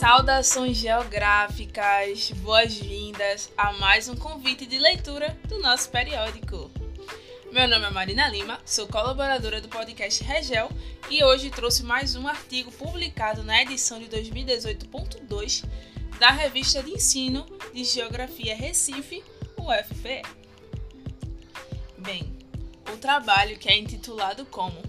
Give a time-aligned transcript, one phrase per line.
[0.00, 6.70] Saudações geográficas, boas-vindas a mais um convite de leitura do nosso periódico.
[7.52, 10.70] Meu nome é Marina Lima, sou colaboradora do podcast Regel
[11.10, 15.66] e hoje trouxe mais um artigo publicado na edição de 2018.2
[16.18, 17.44] da revista de ensino
[17.74, 19.22] de Geografia Recife,
[19.58, 20.22] UFPE.
[21.98, 22.38] Bem,
[22.90, 24.80] o trabalho que é intitulado como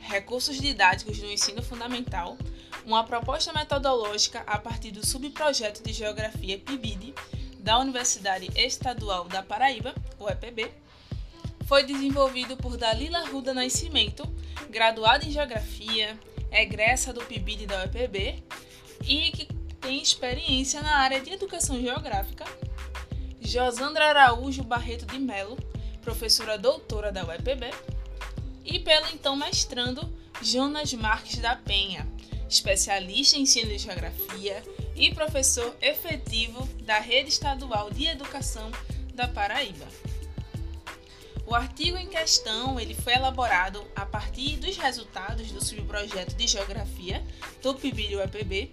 [0.00, 2.36] Recursos Didáticos no Ensino Fundamental
[2.84, 7.14] uma proposta metodológica a partir do subprojeto de Geografia PIBID
[7.58, 10.70] da Universidade Estadual da Paraíba, UEPB,
[11.66, 14.24] foi desenvolvido por Dalila Ruda Nascimento,
[14.68, 16.18] graduada em Geografia,
[16.50, 18.42] egressa do PIBID da UEPB
[19.04, 19.46] e que
[19.80, 22.44] tem experiência na área de Educação Geográfica,
[23.40, 25.56] Josandra Araújo Barreto de Melo,
[26.02, 27.70] professora doutora da UEPB,
[28.64, 32.06] e pelo então mestrando Jonas Marques da Penha,
[32.50, 34.62] especialista em ensino de geografia
[34.96, 38.70] e professor efetivo da Rede Estadual de Educação
[39.14, 39.86] da Paraíba.
[41.46, 47.24] O artigo em questão ele foi elaborado a partir dos resultados do subprojeto de Geografia
[47.62, 48.70] do PIBIL-EPB,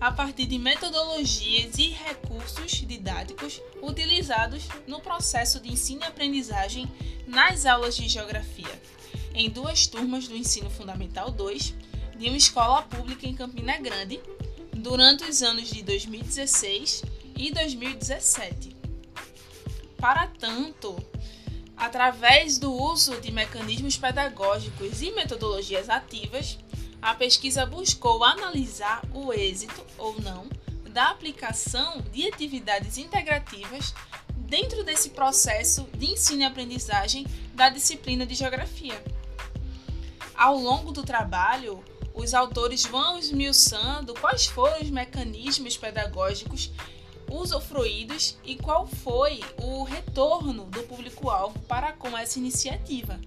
[0.00, 6.90] a partir de metodologias e recursos didáticos utilizados no processo de ensino e aprendizagem
[7.26, 8.80] nas aulas de Geografia,
[9.34, 11.74] em duas turmas do Ensino Fundamental 2
[12.20, 14.20] de uma escola pública em Campina Grande
[14.74, 17.02] durante os anos de 2016
[17.34, 18.76] e 2017.
[19.96, 20.94] Para tanto,
[21.74, 26.58] através do uso de mecanismos pedagógicos e metodologias ativas,
[27.00, 30.46] a pesquisa buscou analisar o êxito ou não
[30.90, 33.94] da aplicação de atividades integrativas
[34.36, 39.02] dentro desse processo de ensino e aprendizagem da disciplina de geografia.
[40.34, 41.82] Ao longo do trabalho,
[42.20, 46.70] os autores vão esmiuçando quais foram os mecanismos pedagógicos
[47.30, 53.18] usufruídos e qual foi o retorno do público-alvo para com essa iniciativa.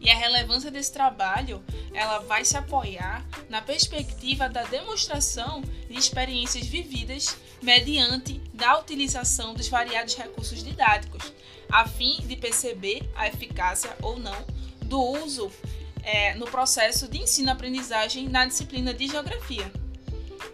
[0.00, 1.62] E a relevância desse trabalho,
[1.92, 9.68] ela vai se apoiar na perspectiva da demonstração de experiências vividas mediante da utilização dos
[9.68, 11.32] variados recursos didáticos,
[11.70, 14.44] a fim de perceber a eficácia ou não
[14.84, 15.50] do uso
[16.02, 19.70] é, no processo de ensino-aprendizagem na disciplina de Geografia,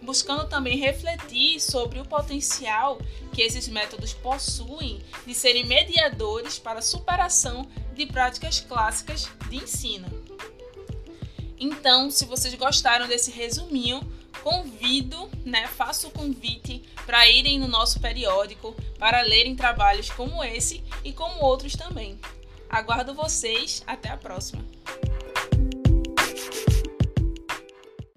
[0.01, 2.99] buscando também refletir sobre o potencial
[3.33, 10.07] que esses métodos possuem de serem mediadores para a superação de práticas clássicas de ensino.
[11.59, 14.01] Então, se vocês gostaram desse resuminho,
[14.41, 20.83] convido, né, faço o convite para irem no nosso periódico para lerem trabalhos como esse
[21.03, 22.17] e como outros também.
[22.69, 24.63] Aguardo vocês, até a próxima.